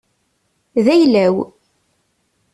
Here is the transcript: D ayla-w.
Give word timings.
D 0.83 0.87
ayla-w. 0.93 1.35